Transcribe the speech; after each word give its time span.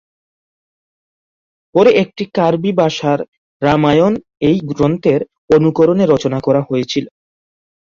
পরে 1.75 1.91
একটি 2.03 2.23
কার্বি 2.37 2.71
ভাষার 2.77 3.19
রামায়ণ 3.61 4.13
এই 4.49 4.57
গ্রন্থের 4.69 5.21
অনুকরণে 5.55 6.05
রচনা 6.07 6.39
করা 6.39 6.61
হয়েছিল। 6.69 7.05